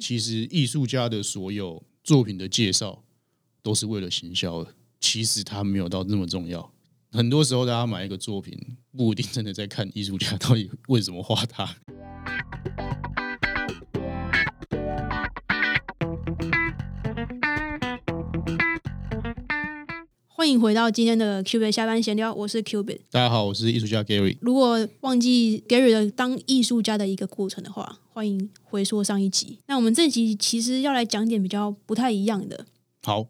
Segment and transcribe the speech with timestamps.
[0.00, 3.02] 其实艺术家的所有作品的介绍
[3.62, 6.72] 都是为了行销的，其实他没有到那么重要。
[7.10, 8.58] 很多时候，大家买一个作品，
[8.96, 11.76] 不一定真的在看艺术家到底为什么画它。
[20.48, 22.98] 欢迎回到今天的 Q 币下班闲聊，我是 Q 币。
[23.10, 24.38] 大家好，我是艺术家 Gary。
[24.40, 29.58] 如果忘记 Gary 的当艺术家的一个过程的话，欢迎回溯上一集。
[29.66, 32.64] 那我们这集其实要来讲点比较不太一样的，
[33.02, 33.26] 好，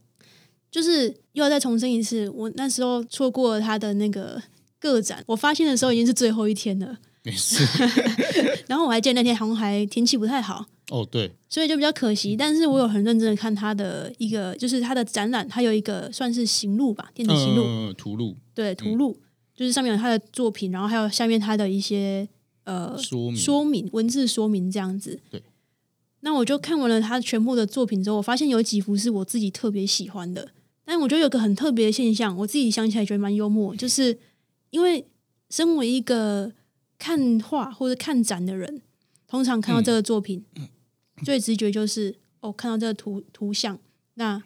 [0.71, 4.41] 就是又要再重申一次，我那时候错过了他的那个
[4.79, 6.99] 个展，我发现的时候已经是最后一天了。
[7.25, 7.67] 没事。
[8.69, 12.37] 然后我还记得那天好像还天气不太好，哦，对，所以就比较可惜。
[12.37, 19.19] 但是我有很认真的看他的一个，就是他的展览，他有一个算是行路吧，电子行路，嗯，图录对，图录，
[19.55, 22.29] 就是上面有他的作品，然后还有下面他的一些
[22.65, 25.21] 呃说明，说明文字说明这样子。
[25.31, 25.43] 对。
[26.21, 30.49] 那我就看完了他全部的作品之后，我发现有几幅是我自己特别喜欢的。
[30.85, 34.19] 但我觉得有个很特别的现象，我自己想起来觉得蛮幽默，就是
[34.71, 35.07] 因为
[35.51, 36.51] 身为一个
[36.99, 38.81] 看画或者看展的人，
[39.29, 40.45] 通常看到这个作品，
[41.25, 43.79] 最直觉就是哦，看到这个图图像，
[44.15, 44.43] 那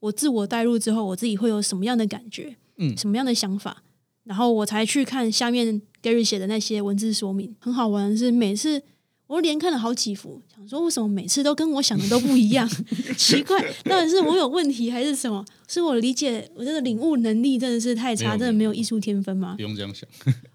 [0.00, 2.56] 我自我带入之后，我自己会有什么样的感觉？
[2.78, 3.82] 嗯什么样的想法？
[4.24, 7.54] 然后我才去看下面 Gary 写的那些文字说明。
[7.58, 8.82] 很好玩的是，每次
[9.28, 12.68] 我连看了好几幅，想说为什么每次都跟我想的都不一样？
[13.16, 15.44] 奇怪，到底是我有问题还是什么？
[15.68, 19.62] 是我理解我这个领悟能力真的是太差，真的没有艺术天分吗不？
[19.62, 20.08] 用这样想。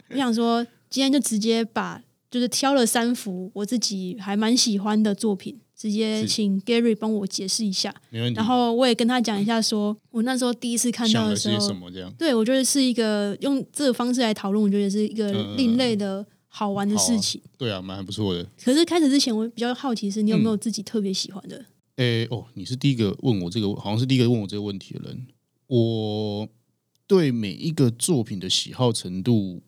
[0.09, 7.93] 我想说，今天就直接把就是挑了三幅我自己还蛮喜欢的作品，直接请 Gary 帮我解释一下。
[8.09, 8.37] 没问题。
[8.37, 11.91] 然后我也跟他讲一下说我那时候第一次看到的时候什，么？
[11.91, 17.41] 这样对我觉得是一个用这个方式来讨论，我觉得是一个嗯另类的好玩的事情。
[17.57, 18.43] 对啊，蛮不错的。
[18.63, 21.65] 可是开始之前，我比较好奇是你有嗯没有自己特别喜欢的？
[21.97, 25.27] 诶、哦，你是第一个问我这个，好像是第一个问我这个问题的人。
[25.67, 26.47] 我
[27.05, 29.61] 对每一个作品的喜好程度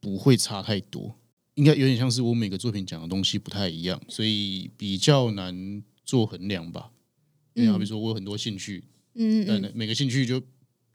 [0.00, 1.14] 不会差太多，
[1.54, 6.90] 应该有点像是我每个作品讲的东西不太一样，所以比较难做衡量吧。
[7.54, 8.82] 因为好比说我有很多兴趣，
[9.14, 9.72] 嗯嗯但嗯。
[9.74, 10.40] 每个兴趣就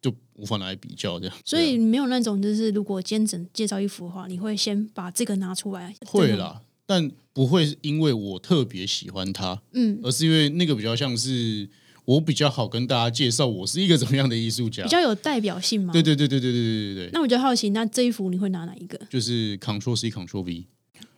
[0.02, 1.38] 就无法拿来比较这样。
[1.46, 5.96] 所以没有那种就是，如果今天只介绍一幅画，你会先把这个拿出来？
[6.08, 6.36] 会。
[6.36, 11.70] 啦，但不会是因为我特别喜欢它，嗯，而是因为那个比较像是
[12.08, 14.90] 我比较好跟大家介绍我是一个怎么样的艺术家比。
[14.90, 15.92] 较有代表性嘛。
[15.92, 18.98] 对对对对对对对对对，那我就好奇，那这一幅你会拿哪一个？
[19.10, 20.66] 就是 Control C Control V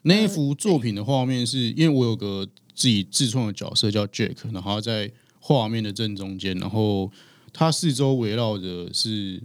[0.02, 7.12] 那一幅作品的画面是，因为我有个自己自创的角色叫 Jack，然后在画面的正中间，然后
[7.54, 9.44] 它四周围绕的是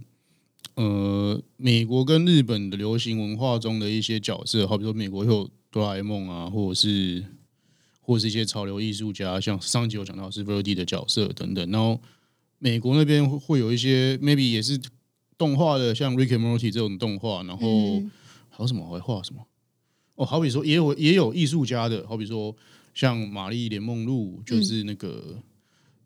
[0.73, 7.23] 呃美国跟日本的流行文化中的一些角色，好比说美国会有哆啦 A 梦啊，或者是
[8.05, 11.99] 或者是一些潮流艺术家，像上集有讲到是 Verdi 的角色等等，然后
[12.59, 14.79] 美国那边会会有一些 maybe 也是
[15.37, 17.67] 动画的，像 Rick and Morty 这种动画，然后。
[17.67, 18.11] 嗯
[18.57, 18.87] 还有什么？
[18.89, 19.45] 我还画什么？
[20.15, 22.55] 哦，好比说，也有也有艺术家的，好比说
[22.93, 25.43] 像玛丽莲梦露，就是那个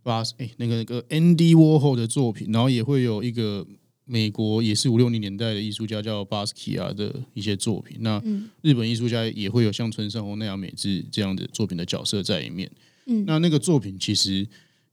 [0.02, 3.64] 巴斯哎、那个那个 Andy Warhol 的作品，然后也会有一个
[4.12, 7.98] 美国也是五六零年代的艺术家叫巴斯奇亚的一些作品。
[8.00, 12.70] 那嗯日本艺术家也会有像村上红、奈良美智这样的作品的角色在里面。
[13.06, 14.48] 嗯那那个作品其实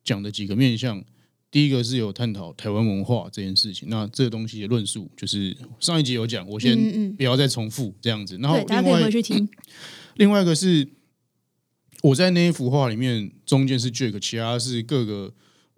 [0.05, 1.03] 讲的几个面向，
[1.51, 3.89] 第一个是有探讨台湾文化这件事情。
[3.89, 8.37] 那这个东西的论述，就是上一集有讲，我先不要再重复这样子。
[8.43, 9.49] 然后，大家另外可以回去听。
[10.17, 10.87] 另外一个是
[12.03, 15.33] 我在那一幅画里面，中间是 Jack，其他是各个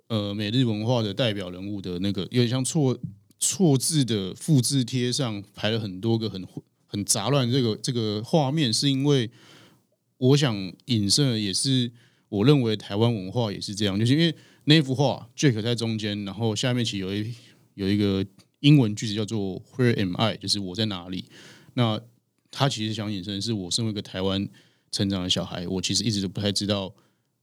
[0.09, 2.99] 呃美日文化的代表人物的那个，有点像错
[3.39, 6.47] 错字的复制贴上排了很多个很
[6.87, 9.31] 很杂乱这个这个画面，是因为
[10.17, 11.91] 我想影射的也是
[12.29, 14.35] 我认为台湾文化也是这样，就是因为
[14.65, 17.35] 那幅画 Jack 在中间，然后下面其实有一
[17.75, 18.27] 有一个
[18.61, 20.37] 英文句子叫做 Where am I？
[20.37, 21.27] 就是我在哪里？
[21.75, 22.01] 那
[22.51, 24.49] 他其实想引申是，我身为一个台湾
[24.91, 26.93] 成长的小孩，我其实一直都不太知道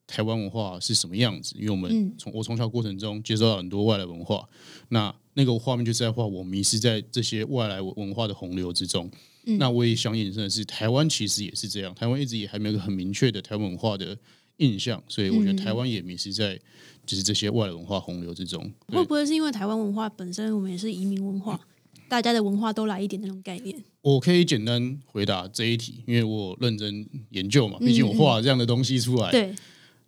[0.07, 2.13] 台湾文化是什么样子，因为我们嗯。
[2.17, 4.47] 从我从小过程中接受到很多外来文化，
[4.89, 9.09] 那那个画面就是在画我迷失在这些外来文化的洪流之中。
[9.45, 9.57] 嗯。
[9.57, 14.17] 那我也想引申的是，台湾其实也是这样，台湾一直也还没有一个很明确的台湾文化的
[14.57, 15.57] 印象，所以我觉得嗯。
[15.57, 16.59] 台湾也迷失在
[17.05, 18.61] 就是这些外来文化洪流之中。
[18.87, 18.97] 对。
[18.99, 21.59] 会不会是因为台湾文化本身我们也是移民文化，
[22.07, 23.75] 大家的文化都来一点那种概念？
[24.01, 29.51] 我可以简单回答这一题，因为我认真研究嘛，毕竟我画了这样的东西出来，对，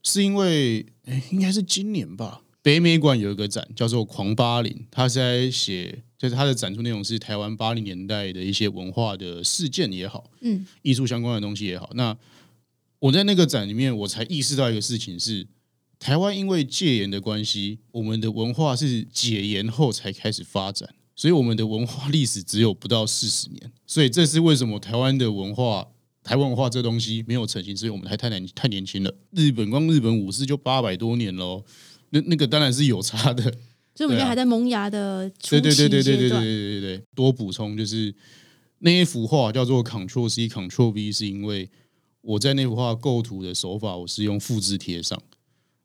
[0.07, 11.89] 是因为哎应该是今年吧，北美馆有一个展叫做《狂八零》，它是在写，就是它的展出内容是台湾八零年代的一些文化的事件也好，嗯艺术相关的东西也好。
[11.95, 12.17] 那
[12.99, 15.45] 我在那个展里面，我才意识到一个事情是，
[15.99, 25.89] 台湾因为戒严的关系，我们的文化是解严后才开始发展，所以我们的文化历史只有不到四十年，所以这是为什么台湾的文化。
[26.27, 29.15] 台湾文化这东西没有成型，所以我们还太年太年轻了。
[29.31, 31.63] 日本光日本武士就八百多年喽，
[32.09, 33.43] 那那个当然是有差的。
[33.95, 37.03] 所以我们现在还在萌芽的对对对对对对对对对对。
[37.15, 38.13] 多补充就是
[38.79, 41.69] 那一幅画叫做 Ctrl C Ctrl V，是因为
[42.19, 45.17] 我在那幅画构图的手法我是用复制贴上。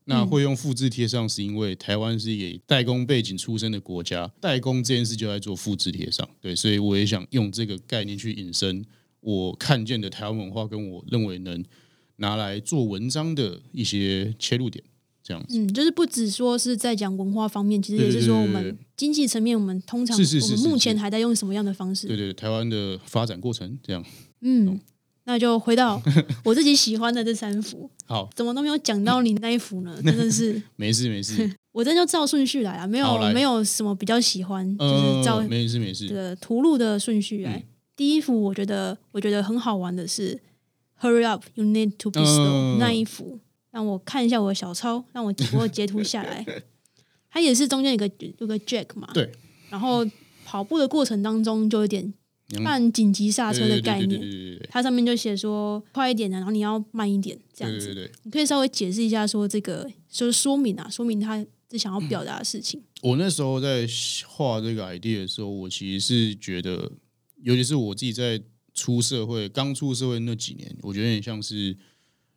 [0.06, 6.28] 那会用复制贴上，是因为台湾是以代工背景出身的国家，代工这件事就在做复制贴上。
[6.40, 8.84] 对，所以我也想用这个概念去引申。
[9.22, 11.64] 我看见的台湾文化，跟我认为能
[12.16, 14.84] 拿来做文章的一些切入点，
[15.22, 15.58] 这样子。
[15.58, 22.08] 嗯，就是不只说是在讲文化方面，其实也是说我们经济层面，我们通常我们目前还在用什么样的方式？
[22.08, 24.04] 对对，台湾的发展过程这样。
[24.40, 24.80] 嗯，
[25.24, 26.02] 那就回到
[26.44, 27.88] 我自己喜欢的这三幅。
[28.06, 29.96] 好，怎么都没有讲到你那一幅呢？
[30.04, 37.64] 真的是没事没事， 我这就照顺序来啊，没有没有什么比较喜欢，就是照没事没事的图录的顺序来。
[37.94, 40.40] 第一幅我觉得我觉得很好玩的是
[41.00, 43.38] ，Hurry up, you need to be slow 那一幅，
[43.70, 46.44] 让我看一下我的小抄，让我我截图下来。
[47.30, 49.30] 它也是中间有个有个 Jack 嘛，对。
[49.70, 50.06] 然后
[50.44, 52.12] 跑步的过程当中就有点
[52.64, 54.20] 按紧急刹车的概念，
[54.68, 58.10] 它上面就写说快一点的，然后你要慢一点这样子。
[58.24, 62.82] 你可以稍微解释一下说这个就是说明啊，说明他是想要表达的事情。
[63.02, 63.86] 我那时候在
[64.26, 66.90] 画这个 idea 的时候，我其实是觉得。
[67.42, 68.42] 尤其是我自己在
[68.72, 71.76] 出社会、刚出社会那几年，我觉得有点像是，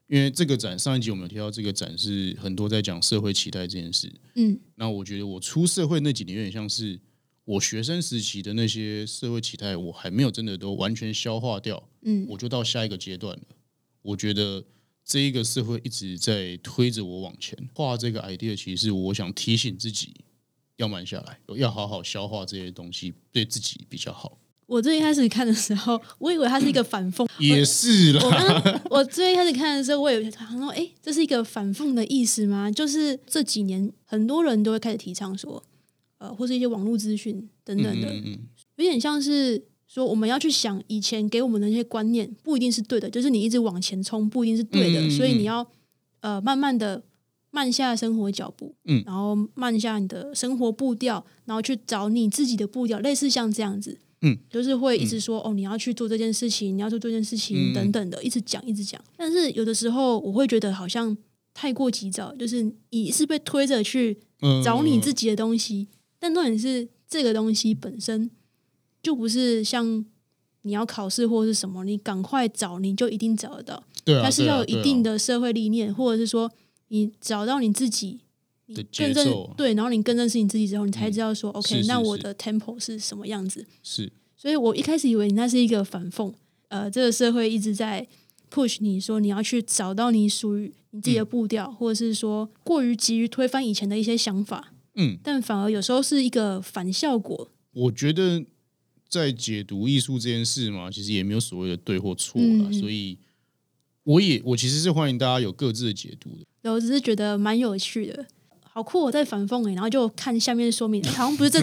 [0.07, 4.11] 因为这个展上一集我们有提到，这个展是很多在讲社会期待这件事。
[4.35, 6.99] 嗯，那我觉得我出社会那几年有点像是
[7.45, 11.89] 我学生时期的那些社会期待，我还没有真的都完全消化掉。
[12.01, 13.43] 嗯，我就到下一个阶段了。
[14.01, 14.65] 我觉得
[15.03, 17.57] 这一个社会一直在推着我往前。
[17.73, 20.13] 画这个 idea，其实是我想提醒自己
[20.77, 24.37] 要慢下来，要好好消化这些东西，对自己比较好。
[24.67, 28.21] 我最一开始看的时候，我以为它是一个反讽，也是了。
[28.25, 32.71] 我刚我最一开始看的时候，我也想说，哎，这是一个反讽的意思吗？
[32.71, 35.63] 就是这几年很多人都会开始提倡说，
[36.17, 38.11] 呃，或是一些网络资讯等等的，
[38.77, 45.65] 有点像是说我们要去想以前给我们的那些观念不一定是对的，就是你一直往前冲不一定是对的，所以你要
[46.21, 47.03] 呃慢慢的
[47.51, 53.99] 慢下生活脚步，嗯，然后慢下你的生活步调，然后去找你自己的步调，类似像这样子。
[54.21, 58.99] 嗯，就是会一直说哦，你要去做这件事情，你要做这件事情等等的，一直讲一直讲。
[59.17, 61.15] 但是有的时候我会觉得好像
[61.53, 64.17] 太过急躁，就是你是被推着去
[64.63, 65.87] 找你自己的东西，
[66.19, 68.31] 但重点是这个东西本身
[69.03, 70.05] 就不是像
[70.63, 73.83] 你要考试或者是什么，你赶快找你就一定找得到。
[74.03, 76.51] 对啊，它是要有一定的社会理念，或者是说
[76.87, 78.21] 你找到你自己。
[78.73, 83.65] 的更正对，然后你更认识你自己之后，你才知道说，OK，那我的 tempo 是什么样子？
[83.83, 86.33] 是，所以我一开始以为你那是一个反讽，
[86.69, 88.07] 呃，这个社会一直在
[88.49, 97.51] push 你说你要去找到你属于你自己的步调，或者是说过于急于推翻以前的一些想法，嗯，但反而有时候是一个反效果。
[97.73, 98.43] 我觉得
[99.07, 103.19] 在解读艺术这件事嘛，其实也没有所谓的对或错了，所以
[104.03, 106.29] 我也我其实是欢迎大家有各自的解读
[106.61, 108.25] 的，我只是觉得蛮有趣的。
[108.75, 108.99] 好酷！
[109.03, 111.61] 我在反讽哎，然后就看下面说明，好像不是这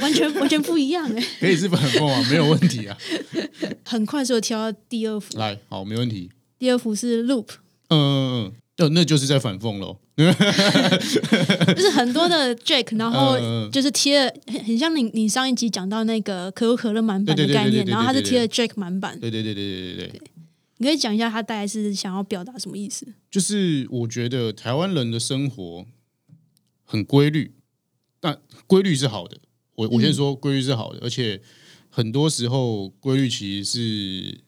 [0.00, 1.20] 完全完全不一样哎。
[1.40, 2.96] 可以是反讽啊，没有问题啊。
[3.84, 6.30] 很快速的跳到第二幅，来，好，没问题。
[6.56, 7.46] 第二幅是 loop，
[7.88, 9.98] 嗯嗯嗯，那就是在反讽喽。
[10.16, 13.36] 就是很多的 Jack，然后
[13.72, 19.18] 就是贴很很像你你上一集讲到那个可口可乐满版的概念，然后他是贴了 Jack 满版。
[19.18, 20.22] 对对对对对对对。
[20.76, 23.04] 你可以讲一下他大概是想要表达什么意思？
[23.28, 25.84] 就是我觉得台湾人的生活。
[26.94, 27.50] 很规律，
[28.20, 29.40] 但规律是好的。
[29.74, 31.42] 我我先说规律是好的，而且
[31.90, 34.40] 很多时候规律其实是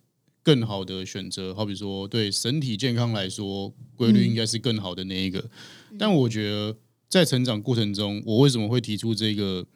[0.44, 1.52] 更好的选择。
[1.52, 5.50] 好比说，对身体健康来说，规律应该是更好的那一个。
[5.98, 6.76] 但我觉得
[7.08, 9.66] 在成长过程中，我为什么会提出这个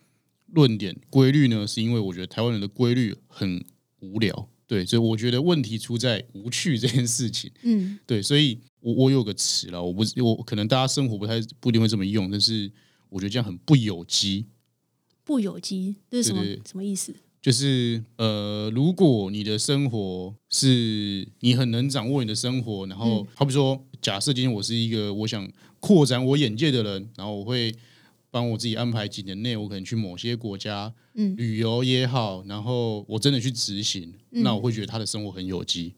[0.53, 0.97] 论点？
[1.11, 1.67] 规律呢？
[1.67, 3.65] 是因为我觉得台湾人的规律很
[3.99, 4.49] 无聊。
[4.69, 7.51] 对，所以我觉得问题出在无趣这件事情。
[7.65, 8.61] 嗯，对，所以。
[8.81, 12.71] 我我有个词了，我不是我可能大家生活不太不一定会这么用，但是
[13.09, 14.47] 我觉得这样很不有机。
[15.25, 17.15] 不有机这是什么什么意思？
[17.41, 27.75] 就是呃，如果你的生活是你很能掌握你的生活，然后好比说，假设今天我是一个我想扩展我眼界的人，然后我会
[28.31, 35.95] 帮我自己安排几年内我可能去某些国家嗯旅游也好，然后我真的去执行，那我会觉得他的生活很有机。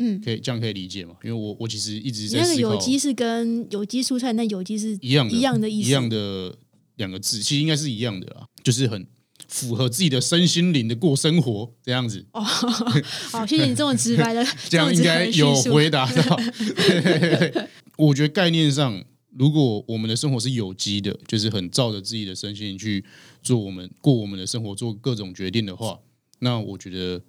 [0.00, 1.14] 嗯，可以这样可以理解嘛？
[1.22, 6.56] 因为我我其实一直你那个在思考有机是跟有机蔬菜，那有机是一样的一样的意思一样的
[6.96, 9.06] 两个字，其实应该是一样的啦，就是很
[9.48, 12.40] 符合自己的身心灵的过生活这样子，哦。
[13.30, 16.36] 好，谢谢你这么直白的， 这样应该有回答到。
[16.76, 19.02] 对对对我觉得概念上，
[19.36, 23.04] 如果我们的生活是有机的，就是很照着自己的身心灵去
[23.42, 25.98] 做我们过我们的生活，做各种决定的话，
[26.38, 27.20] 那我觉得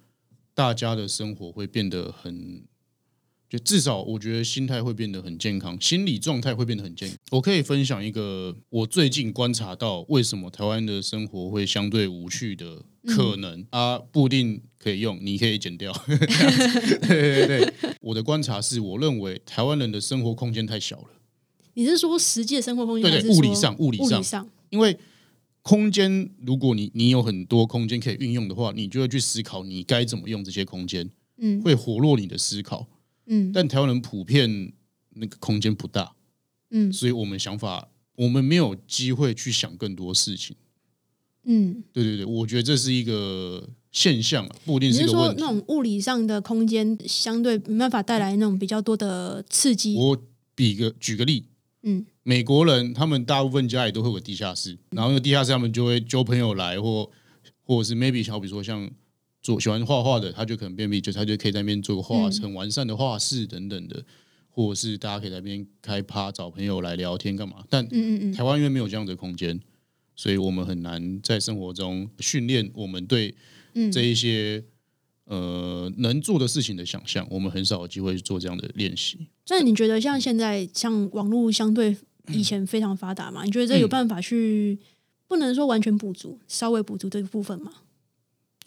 [0.54, 2.64] 大家的生活会变得很。
[3.48, 7.18] 就至少我觉得心态会变得很健康，心理状态会变得很健康。
[7.32, 15.92] 我可以分享一个我最近观察到为什么台湾的生活会相对无趣的可能、啊，不一定可以用，你可以剪掉。
[17.06, 21.08] 对对对，我的观察是我认为台湾人的生活空间太小了，
[21.74, 24.48] 你是说实际的生活空间，对对物理上物理上？
[24.70, 24.98] 因为
[25.62, 32.88] 空间如果你你有很多空间可以运用的话，你就会去思考你该怎么用这些空间，嗯会活络你的思考。
[33.26, 34.72] 嗯但台湾人普遍
[35.10, 36.14] 那个空间不大，
[36.70, 40.56] 嗯所以我们想法，我们没有机会去想更多事情。
[41.44, 45.46] 嗯，对对对，我觉得这是一个现象啊，不一定是一个问题那。
[45.48, 49.94] 种物理上的空间相对没办法带来那种比较多的刺激？
[49.96, 50.22] 我
[50.54, 51.46] 比个举个例，
[51.82, 57.10] 嗯美国人他们大部分家里都会有个地下室，然后那个地下室他们就会揪朋友来，或
[57.64, 58.88] 或者是 maybe 好比说像
[59.42, 64.04] 做喜欢画画的，他就可能便秘，就他就可以在那边做个画嗯很完善的画室等等的，
[64.48, 67.64] 或者是大家可以在那边开趴找朋友来聊天干嘛？
[67.68, 67.84] 但
[68.32, 69.60] 台湾因为没有这样的空间，
[70.14, 73.34] 所以我们很难在生活中训练我们对
[73.74, 74.62] 嗯，这一些、
[75.24, 79.26] 呃能做的事情的想象，我们很少有机会去做这样的练习。
[79.48, 81.96] 那你觉得像现在像网络相对
[82.28, 83.44] 以前非常发达嘛？
[83.44, 84.78] 你觉得这有办法去
[85.26, 87.72] 不能说完全补足，稍微补足这个部分吗？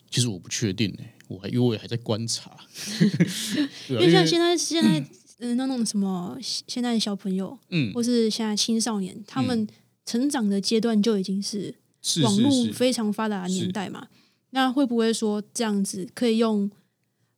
[0.09, 2.55] 其实我不确定呢、我还因为我也还在观察。
[3.87, 4.99] 对啊因为像现在现在
[5.39, 9.67] 嗯那种什么现在的小朋友，嗯或是现在青少年，他们
[10.05, 14.07] 成长的阶段就已经是是网络非常发达的年代嘛，
[14.51, 16.71] 那会不会说这样子可以用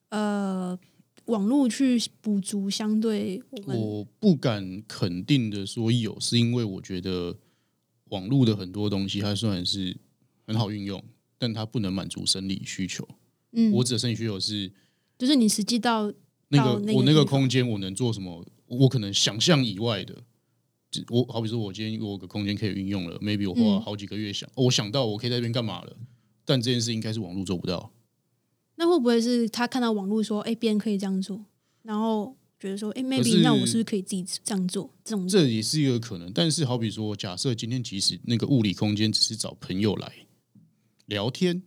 [0.10, 0.78] 呃
[1.28, 7.38] 网络去补足相对我们我不敢肯定的说有，是因为我觉得
[8.06, 9.96] 网络的很多东西它虽然是
[10.46, 11.02] 很好运用，
[11.38, 13.08] 但它不能满足生理需求。
[13.52, 14.72] 嗯，我指的生理需求是
[15.18, 16.12] 就是你实际到
[16.50, 20.24] 那个个我那个空间我能做什么，我可能想象以外的。
[20.90, 25.98] 就我好比说，我今天我有个空间可以运用了，maybe 我花好几个月想，哦我想到我可以在这边干嘛了，
[26.46, 27.92] 但这件事应该是网络做不到。
[28.78, 31.46] 那会不会是他看到网络说，哎，别人可以这样做，
[31.84, 34.90] 然后觉得说，哎是，maybe 那我是不是可以自己这样做？
[35.04, 36.32] 这种这也是一个可能。
[36.32, 40.12] 但是好比说，假设今天即使那个物理空间只是找朋友来
[41.06, 41.62] 聊天，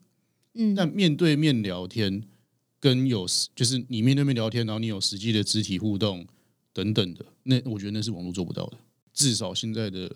[0.55, 2.23] 嗯但面对面聊天
[2.79, 6.27] 跟有就是你面对面聊天，然后你有实际的肢体互动
[6.73, 8.79] 等等的，那我觉得那是网络做不到的。
[9.13, 10.11] 至少现在的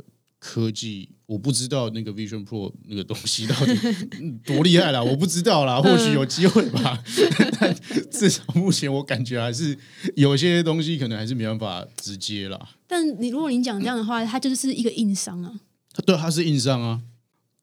[0.47, 3.73] 科技，我不知道那个 Vision Pro 那个东西到底
[4.21, 7.03] 嗯多厉害啦， 我不知道啦，或许有机会吧。
[7.59, 7.75] 但
[8.11, 9.75] 至少目前我感觉还是
[10.17, 12.77] 有些东西可能还是没办法直接啦。
[12.87, 15.61] 但你如果你讲这样的话，它就是一个硬伤啊。
[16.05, 17.01] 对，它是硬伤啊。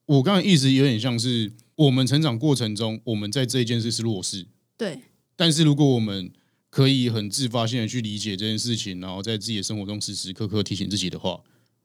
[0.07, 4.99] 我刚才意思有点像是我们成长过程中，我们在这一件事是弱势，对，
[5.35, 6.31] 但是如果我们
[6.71, 11.39] 可以很自发性的去理解这件事情，然后在自己的生活中时时刻刻提醒自己的话，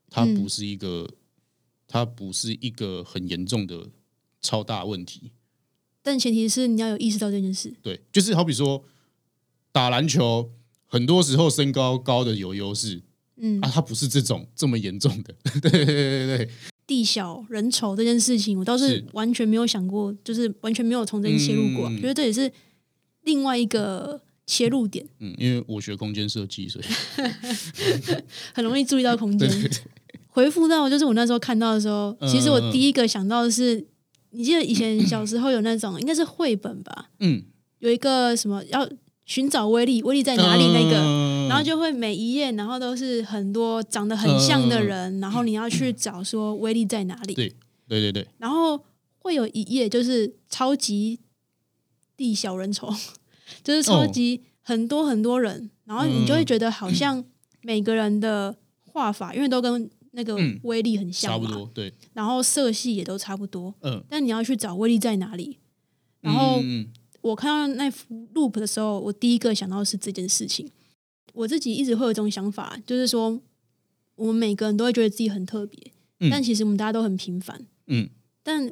[0.09, 1.09] 它嗯不是一个，
[1.87, 3.89] 它不是一个很严重的
[4.41, 5.31] 超大问题。
[6.01, 7.73] 但前提是你要有意识到这件事。
[7.81, 8.83] 对，就是好比说
[9.71, 10.51] 打篮球，
[10.85, 13.01] 很多时候身高高的有优势
[13.35, 15.35] 嗯，啊，它不是这种这么严重的。
[15.61, 16.49] 对对对对对，
[16.87, 22.49] 地小人丑这件事情，我倒是是完全没有想过，就是完全没有从这里切入过啊、嗯觉得这也是
[23.23, 26.85] 另外一个切入点，嗯，因为我学空间设计，所以
[28.55, 29.49] 很容易注意到空间。
[30.37, 33.87] 回复到就是我那时候看到的时候，嗯其实我第一个想到的是，
[34.29, 37.41] 你记得以前 小时候有那种应该是绘本吧，嗯，
[37.79, 38.87] 有一个什么要
[39.25, 40.95] 寻找威力，威力在哪里那个。
[40.99, 47.33] 嗯然后就会每一页，然后都是很多长得很像的人，然后你要去找说威力在哪里。
[47.33, 47.55] 对
[47.87, 48.77] 对对对，然后
[49.19, 51.21] 会有一页就是超级
[52.17, 52.93] 地小人虫，
[53.63, 57.23] 就是超级很多很多人，然后你就会觉得好像
[57.61, 58.53] 每个人的
[58.83, 65.59] 画法，因为都跟那个嗯威力很差像嘛，不多对，然后色系也都差不多，嗯，但你要去找威力在哪里。
[66.21, 66.87] 然后嗯
[67.21, 70.69] 我看到那幅 loop 的时候，我第一个想到的是这件事情。
[71.33, 73.39] 我自己一直会有一种想法，就是说，
[74.15, 76.31] 我们每个人都会觉得自己很特别，嗯。
[76.31, 77.65] 但其实我们大家都很平凡。
[77.85, 78.09] 嗯。
[78.41, 78.71] 但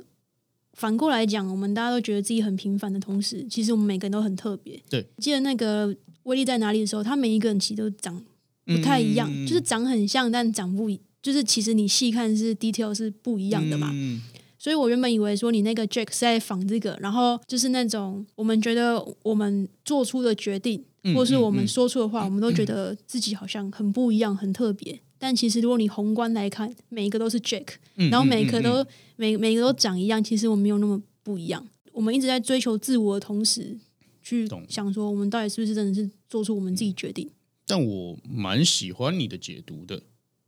[0.73, 4.81] 反过来讲，我们大家都觉得自己很平凡的同时，其实我们每个人都很特别。
[4.89, 8.23] 对，记得那个威力在哪里的时候，他每一个人其实都长
[8.65, 9.45] 不太一样，嗯。
[9.45, 13.89] 就是长很像，但长不一，就是其实你细看是 detail 是不一样的嘛。
[13.91, 14.21] 嗯
[14.59, 24.99] 所以我原本以为说你那个 Jack 是在仿这个，然后就是那种我们觉得我们做出的决定，嗯或是我们说出的话，我们都觉得自己好像很不一样、很特别。
[25.17, 28.85] 但其实如果你宏观来看，每一个都是 Jack，嗯然后每一个都、
[29.17, 31.67] 每每个都长一样，其实我们没有那么不一样。
[31.91, 33.77] 我们一直在追求自我的同时，
[34.23, 37.29] 去想说我们到底是不是真的是做出我们自己决定？
[37.67, 40.01] 但我蛮喜欢你的解读的，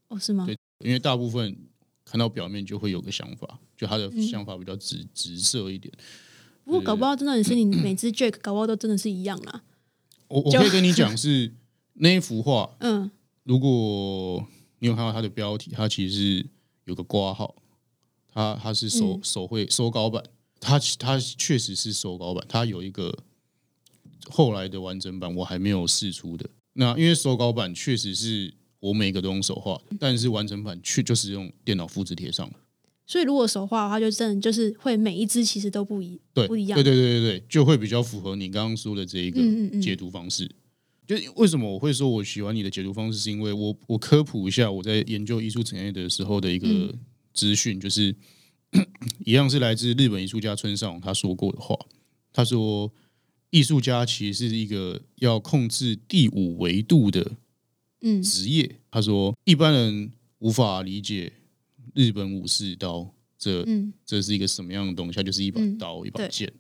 [0.08, 0.46] 哦，是吗？
[0.48, 1.58] 对因为大部分
[2.06, 5.94] 看到表面就会有个想法，就他的嗯想法比较直直射一点。
[6.64, 9.64] 不过搞不好真的也是你每只 Jack 搞不好都真的是一样啦。
[10.28, 11.54] 我我可以跟你讲是
[12.00, 13.10] 那一幅画，嗯
[13.44, 14.46] 如果
[14.80, 16.46] 你有看到它的标题，它其实是
[16.84, 17.56] 有个挂号，
[18.34, 20.22] 它它是手、嗯手绘手稿版，
[20.60, 23.18] 它它确实是手稿版，它有一个
[24.30, 26.50] 后来的完整版，我还没有试出的。
[26.74, 32.54] 那因为手稿版确实是我每个都用手画，但是完成版却就是用电脑复制贴上了。
[33.06, 39.40] 所以如果手画的话，就真的就是会每一只其实都不一对，不一样对对对对对，就会比较符合你刚刚说的这一个
[39.80, 40.50] 解读方式。
[41.06, 46.94] 就是为什么我会说我喜欢你的解读方式，是因为我我科普一下我在研究艺术产业的时候的一个嗯
[47.34, 48.14] 资讯，就是
[49.24, 51.78] 一样是来自日本艺术家村上他说过的话。
[52.34, 52.92] 他说，
[53.50, 57.32] 艺术家其实是一个要控制第五维度的
[58.08, 58.80] 嗯职业。
[58.90, 61.32] 他说，一般人无法理解
[61.94, 65.14] 日本武士刀这嗯这是一个什么样的东西？
[65.14, 66.52] 它就是一把嗯刀，一把剑。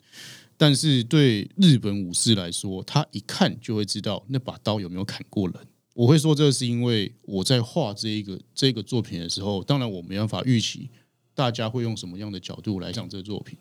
[0.59, 5.55] 但是对日本武士来说，他一看就会知道那把刀有没有砍过人。
[5.93, 10.89] 我会说这是因为我在画这一个这个作品的时候，当然我没办法预期
[11.33, 13.57] 大家会用什么样的角度来想这个作品，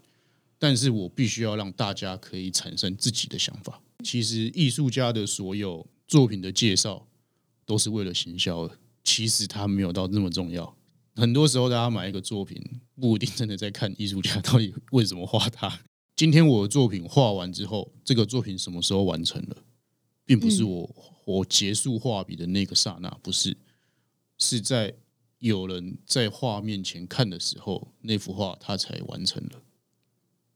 [0.59, 3.81] 但是我必须要让大家可以产生自己的想法。
[4.05, 7.07] 其实艺术家的所有作品的介绍
[7.67, 10.75] 都是为了行销的，其实它没有到那么重要。
[11.17, 12.63] 很多时候，大家买一个作品，
[12.95, 15.81] 不一定真的在看艺术家到底为什么画它。
[16.15, 19.57] 今天我的作品画完之后，这个作品什么时候完成了，
[20.25, 23.57] 并不是我、我结束画笔的那个刹那，不是，
[24.39, 24.95] 是在
[25.39, 29.63] 有人在画面前看的时候，那幅画它才完成了。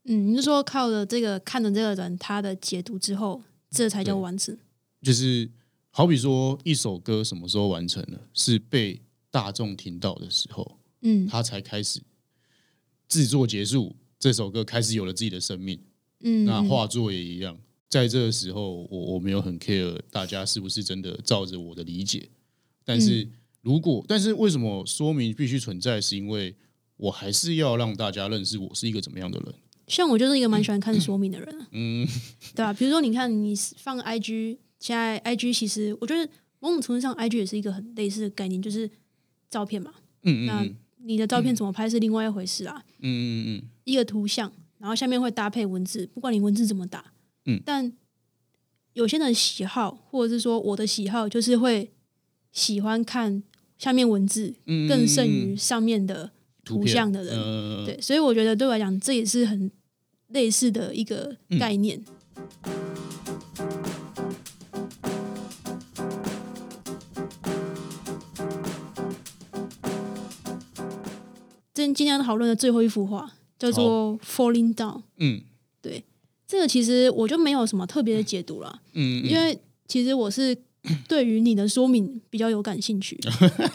[0.05, 4.57] 嗯，你是说靠着这个看的这个人他的解读之后，这才叫完成？
[5.01, 5.49] 就是
[5.91, 12.01] 好比说，一首歌什么时候完成了，是被大众听到的时候，嗯它才开始
[13.07, 15.77] 制作结束，这首歌开始有了自己的生命。
[16.21, 17.57] 嗯，嗯那画作也一样，
[17.89, 22.29] 在这个时候，我我没有很 care 大家是不是真的照着我的理解，
[22.85, 25.99] 但是嗯如果，但是为什么说明必须存在？
[25.99, 26.55] 是因为
[26.95, 29.53] 我还是要让大家认识我是一个怎么样的人。
[29.87, 32.07] 像我就是一个蛮喜欢看说明的人啊，嗯，
[32.55, 38.89] 对啊、比如说，你看你放 IG，现在 IG 其实我觉得某种程度上，IG 也是一个很类似的概念，就是
[39.49, 39.93] 照片嘛。
[40.23, 40.67] 那嗯嗯那
[41.03, 47.13] 你的照片怎么拍是另外一回事啊，嗯嗯嗯，一个图像，然后下面会搭配文字，不管你文字怎么打，
[47.45, 47.93] 嗯但
[48.93, 51.91] 有些人喜好，或者是说我的喜好，就是会
[52.51, 53.41] 喜欢看
[53.77, 56.31] 下面文字嗯更胜于上面的
[56.63, 57.35] 图像的人。
[57.35, 59.71] 呃，对，所以我觉得对我来讲，这也是很
[60.27, 62.03] 类似的一个嗯概念。
[62.65, 62.90] 这
[71.93, 75.41] 今天讨论的最后一幅画叫做《Falling Down》，嗯
[75.81, 76.03] 对
[76.47, 80.55] 这个其实我就没有什么特别的解读了，嗯，因为其实我是
[81.07, 83.17] 对于你的说明比较有感兴趣。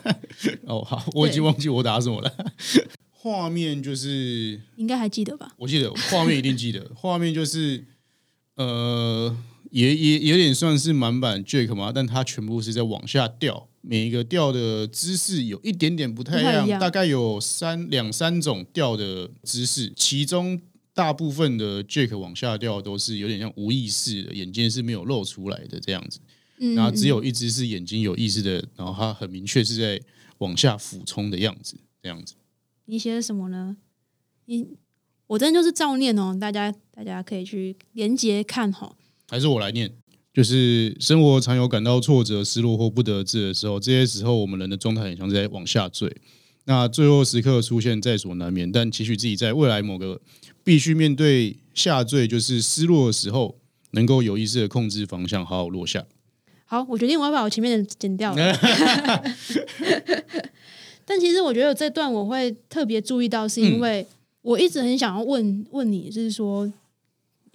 [0.66, 2.33] 哦好，我已经忘记我打什么了。
[3.11, 5.53] 画面就是你应该还记得吧？
[5.57, 7.85] 我记得画面一定记得， 画面就是
[8.57, 9.37] 呃，
[9.71, 20.61] 也也也有点算是满版 Jack 嘛，但它全部是在往下掉，每一个掉的姿势有一点点不太一样，大概有三两三种掉的姿势，其中
[20.92, 26.18] 大部分的 Jack 往下掉都是有点像无意识的，眼睛是没有露出来的这样子，
[26.59, 30.01] 嗯，然后只嗯有一只是眼睛有意识的，然后它很明确是在
[30.38, 32.35] 往下俯冲的样子，这样子。
[32.87, 33.77] 你写的什么呢？
[34.46, 34.66] 你
[35.29, 38.96] 我真的就是照念哦，大家大家可以去连接看哈。
[39.29, 39.92] 还是我来念，
[40.37, 46.14] 就是生活常有感到挫折、失落或不得志的时候，这些时候我们人的状态很像是在往下坠。
[46.66, 50.20] 那最后时刻出现在所难免，但期许自己在未来某个
[50.62, 53.57] 必须面对下坠，就是失落的时候，
[53.92, 56.05] 能够有意识的控制方向，好好落下。
[56.66, 58.59] 好，我决定我要把我前面的剪掉了。
[61.07, 64.07] 但其实我觉得这段我会特别注意到，是因为
[64.42, 66.70] 我一直很想要问问你，就是说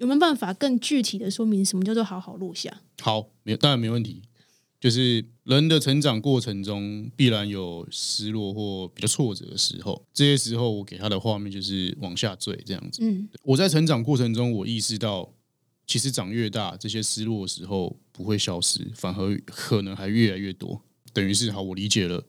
[0.02, 2.82] 有没有办法更具体的说明什么叫做好好落下？
[3.02, 4.24] 好，没有，当然没问题。
[4.80, 10.04] 就是人的成长过程中，必然有失落或比较挫折的时候。
[10.12, 13.04] 这些时候，我给他的画面就是往下坠这样子。
[13.04, 15.32] 嗯我在成长过程中，我意识到，
[15.86, 20.82] 其实长越大，这些失落的时候不会消失，反而可能还越来越多。
[21.14, 22.26] 等于是好，我理解了，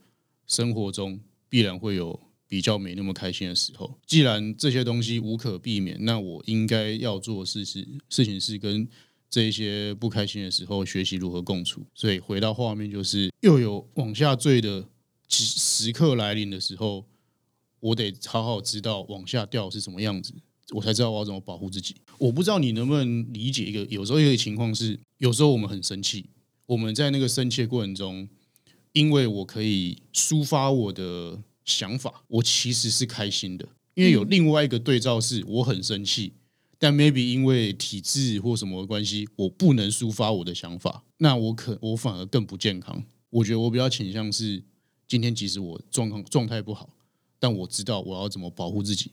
[0.47, 2.21] 生活中必然会有
[2.53, 3.99] 比较没那么开心的时候。
[4.07, 8.87] 既然这些东西无可避免，那我应该要做的事是事情是跟
[9.31, 11.83] 这些不开心的时候学习如何共处。
[11.95, 14.87] 所以回到画面，就是又有往下坠的
[15.29, 15.45] 时
[15.87, 17.07] 时刻来临的时候，
[17.81, 20.35] 我得好好知道往下掉是什么样子。
[20.75, 21.97] 我才知道我要怎么保护自己。
[22.19, 26.27] 我不知道你能不能理解一个，有时候一个情况是，有时候我们很生气，
[26.67, 28.29] 我们在那个生气的过程中，
[28.93, 36.33] 因为我可以抒发我的想法，我其实是开心的，因为有另外一个对照是，我很生气，
[36.79, 43.05] 但 maybe 因为体质或什么的关系，我不能抒发我的想法，那我可我反而更不健康。
[43.31, 44.63] 我觉得我比较倾向是，
[45.07, 46.91] 今天即使我状况状态不好，
[47.39, 49.13] 但我知道我要怎么保护自己，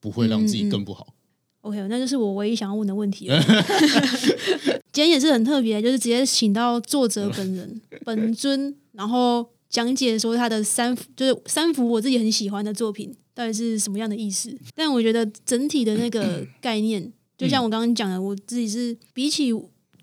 [0.00, 1.14] 不会让自己更不好。
[1.62, 3.42] OK，那就是我唯一想要问的问题了。
[4.92, 14.56] 今天也是很特别，就是直接请到作者本人本尊，然后讲解说他的三幅，就是三幅我自己很喜欢的作品到底是什么样的意思。
[14.74, 19.52] 但我觉得整体的那个 概念，就像我刚刚讲的，我自己是比起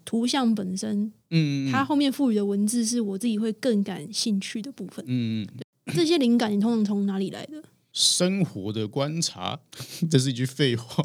[0.06, 5.04] 图像本身，嗯，它后面赋予的文字是我自己会更感兴趣的部分。
[5.08, 5.48] 嗯，
[5.96, 7.64] 这些灵感你通常从哪里来的？
[7.92, 9.60] 生活的观察，
[10.12, 11.04] 这是一句废话。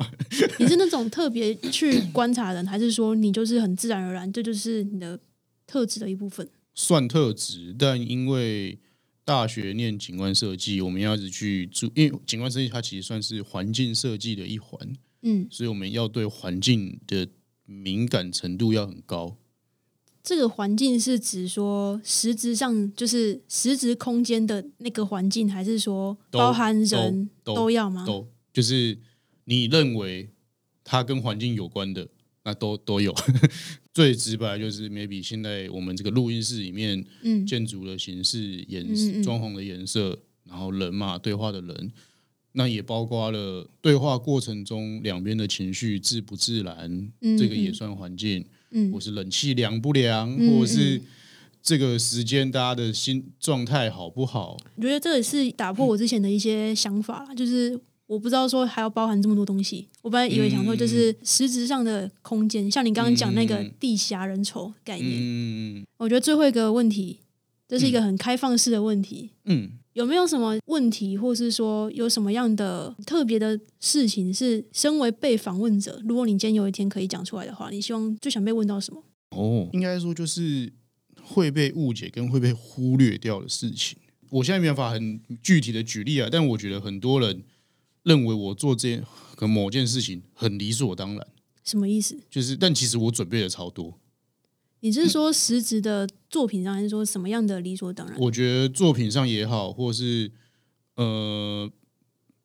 [0.58, 5.18] 你是那种特别去观察的人，还是说你就是很自然而然，这就是你的
[5.66, 6.46] 特质的一部分？
[6.74, 8.78] 算特质，但因为
[9.24, 14.80] 大学念景观设计，我们要一直去注，因为景观设计它其实算是环境设计的一环，
[15.22, 17.28] 嗯，所以我们要对环境的
[17.66, 19.36] 敏感程度要很高。
[20.22, 28.04] 这个环境是指说实质上就是实质空间的那个环境，还是说包含人都都要吗？
[28.04, 28.98] 都就是
[29.44, 30.30] 你认为
[30.84, 32.08] 它跟环境有关的，
[32.44, 33.14] 那都都有。
[33.92, 37.44] 最直白就是 maybe 现在我们这个录音室里面嗯。
[37.46, 38.86] 建筑的形式、颜
[39.22, 41.92] 装潢的颜色，然后人嘛，对话的人，
[42.52, 48.92] 那也包括了对话过程中两边的情绪自不自然，嗯这个也嗯算环境，嗯。
[48.92, 51.02] 或是冷气凉不凉，嗯或者是嗯
[51.62, 54.56] 这个时间大家的心状态好不好？
[54.76, 57.78] 我觉得这也是打破我之前的一些想法啦，就是
[58.10, 59.86] 我不知道说还要包含这么多东西。
[60.02, 65.20] 我本来以为想说就是实质上的空间，像你刚刚讲那个嗯地狭人稠概念。
[65.20, 67.20] 嗯我觉得最后一个问题，
[67.68, 69.30] 这是一个很开放式的问题。
[69.44, 79.00] 嗯，有没有什么问题，或是说有什么样的特别的事情，是身为被访问者，如果你今天有一天可以讲出来的话，你希望最想被问到什么？
[79.30, 80.72] 哦，应该说就是
[81.22, 83.96] 会被误解跟会被忽略掉的事情。
[84.30, 87.42] 我现在没办法很具体的举例啊，但我觉得很多人
[88.02, 89.02] 认为我做这件
[89.34, 91.26] 可能某件事情很理所当然，
[91.64, 92.18] 什么意思？
[92.30, 93.98] 就是但其实我准备的超多。
[94.80, 98.18] 你是说实质的作品上，还是说什么样的理所当然？
[98.18, 100.32] 我觉得作品上也好，或是
[100.96, 101.70] 呃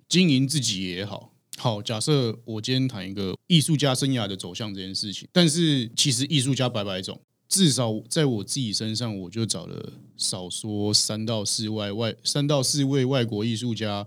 [0.09, 1.31] 经营自己也好。
[1.57, 14.05] 好，假设我今天谈一个艺术家生涯的走向这件事情，但是其实艺术家百百种，至少在我自己身上，我就找了少说三到四外外三到四位外国艺术家，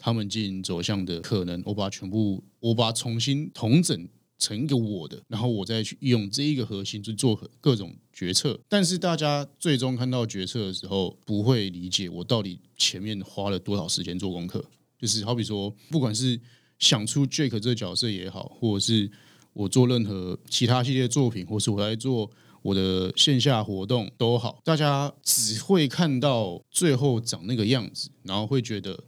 [0.00, 4.08] 他们经营走向的可能，我把它全部我把它重新统整
[4.38, 8.58] 成一个我的，然后我再去用这一个核心去做各种决策。
[8.68, 14.64] 但是大家最终看到决策的时候，不会理解我到底前面花了多少时间做功课。
[14.98, 16.40] 就是好比说，不管是
[16.78, 19.10] 想出 Jake 这个角色也好，或者是
[19.52, 22.30] 我做任何其他系列作品，或是我在做
[22.62, 29.04] 我的线下活动都好，大家只会看到最后长那个样子，然后会觉得，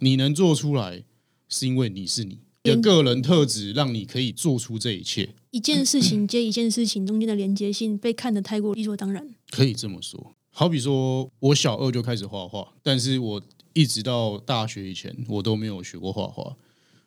[0.00, 1.04] 你能做出来
[1.48, 2.40] 是因为你是你。
[2.62, 9.24] 的个人特质让你可以做出这一切，一件事情接一件事情中间的连接性被看得太过理所当然。
[9.50, 10.34] 可以这么说。
[10.50, 13.40] 好比说，我小二就开始画画，但是我
[13.72, 16.56] 一直到大学以前，我都没有学过画画。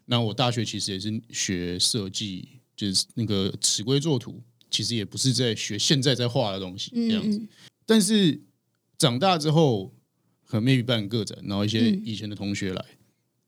[0.06, 2.48] 那我大学其实也是学设计，
[2.78, 7.38] 就是那个尺规作图，其实也不是在学现在在画的东西这样子。
[7.38, 7.48] 嗯
[7.86, 8.40] 但是
[8.98, 9.92] 长大之后，
[10.50, 12.86] 可能 maybe 办个展，然后一些嗯以前的同学来，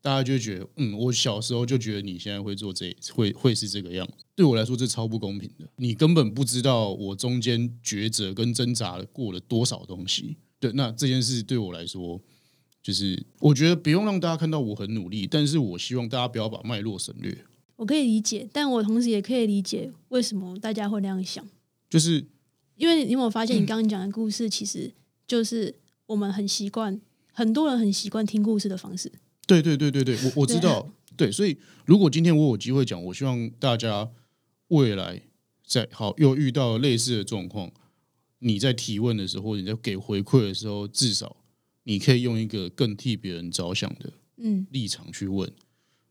[0.04, 4.24] 大家就觉得，嗯，我小时候就觉得你现在会做这，会会是这个样子。
[4.36, 5.68] 对我来说，这超不公平的。
[5.78, 10.38] 你根本不知道我中间抉择跟挣扎了过了多少东西。
[10.60, 12.22] 对，那这件事对我来说，
[12.84, 17.36] 就是我觉得不用让大家看到我很努力，但是我希望大家不要把脉络省略。
[17.78, 21.44] 我可以理解，但我同时也可以理解为什么大家会那样想，
[21.90, 22.24] 就是
[22.76, 24.94] 因为你有没有发现，你刚刚讲的故事其实
[25.26, 25.74] 就是
[26.08, 27.00] 我们很习惯，
[27.32, 29.12] 很多人很习惯听故事的方式。
[29.48, 30.88] 对对对对对，我我知道，
[31.18, 34.10] 对，所以如果今天我有机会讲，我希望大家
[34.68, 35.22] 未来
[35.66, 37.72] 在好又遇到类似的状况，
[38.40, 41.38] 你在提问的时候，或者你在给回馈的时候，至少
[41.84, 45.52] 你可以用一个更替别人着想的嗯立场去问，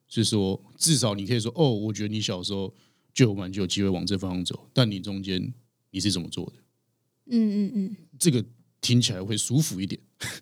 [0.09, 2.75] 是说至少你可以说，哦，我觉得你小时候
[3.15, 5.53] 就有蛮就有机会往这方向走，但你中间
[5.91, 6.53] 你是怎么做的？
[7.27, 7.97] 嗯嗯嗯。
[8.19, 8.45] 这个
[8.81, 10.01] 听起来会舒服一点。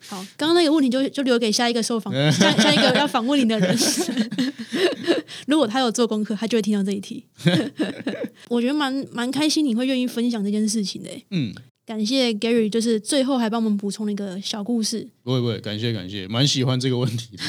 [0.08, 3.76] 好，刚刚那个问题就就留给下一个受访 下下一个要访问你的人。
[5.46, 7.24] 如果他有做功课，他就会听到这一题。
[8.48, 11.24] 我觉得蛮蛮开心，你会愿意分享这件事情的欸。
[11.30, 11.54] 嗯，
[11.86, 15.08] 感谢 Gary，就是最后还帮我们补充了一个小故事。
[15.22, 17.44] 不会不会，感谢感谢，蛮喜欢这个问题的。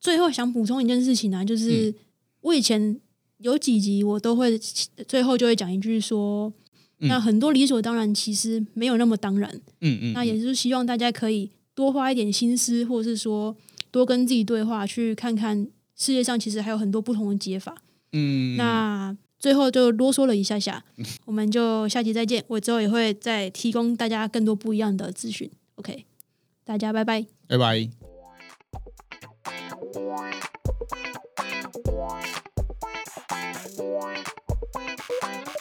[0.00, 1.94] 最后想补充一件事情啊，嗯就是
[2.42, 3.00] 我以前
[3.38, 4.58] 有几集我都会
[5.06, 6.52] 最后就会讲一句说，
[7.00, 9.48] 嗯那很多理所当然其实没有那么当然。
[9.80, 13.56] 嗯嗯，那也就是希望大家可以多花一点心思，或者是说
[13.90, 17.74] 多跟自己对话，去看看世界上其实还有很多不同的解法。
[18.12, 20.82] 嗯，那最后就啰嗦了一下下，
[21.24, 22.44] 我们就下期再见。
[22.48, 25.50] 我之后也会再提供大家更多不一样的资讯。
[25.76, 26.04] OK，
[26.64, 27.26] 大家拜拜。
[27.46, 27.88] 拜拜。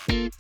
[0.07, 0.33] Thank